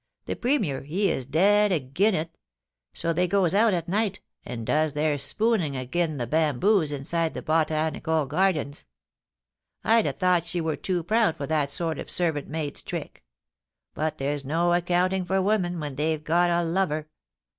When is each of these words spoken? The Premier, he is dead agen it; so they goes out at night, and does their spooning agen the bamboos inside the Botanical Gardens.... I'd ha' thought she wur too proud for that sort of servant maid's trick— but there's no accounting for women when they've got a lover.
The 0.25 0.35
Premier, 0.35 0.81
he 0.81 1.11
is 1.11 1.27
dead 1.27 1.71
agen 1.71 2.15
it; 2.15 2.35
so 2.91 3.13
they 3.13 3.27
goes 3.27 3.53
out 3.53 3.71
at 3.75 3.87
night, 3.87 4.19
and 4.43 4.65
does 4.65 4.93
their 4.93 5.19
spooning 5.19 5.77
agen 5.77 6.17
the 6.17 6.25
bamboos 6.25 6.91
inside 6.91 7.35
the 7.35 7.43
Botanical 7.43 8.25
Gardens.... 8.25 8.87
I'd 9.83 10.07
ha' 10.07 10.17
thought 10.17 10.43
she 10.43 10.59
wur 10.59 10.75
too 10.75 11.03
proud 11.03 11.35
for 11.37 11.45
that 11.45 11.69
sort 11.69 11.99
of 11.99 12.09
servant 12.09 12.47
maid's 12.47 12.81
trick— 12.81 13.23
but 13.93 14.17
there's 14.17 14.43
no 14.43 14.73
accounting 14.73 15.23
for 15.23 15.39
women 15.39 15.79
when 15.79 15.93
they've 15.97 16.23
got 16.23 16.49
a 16.49 16.63
lover. 16.63 17.07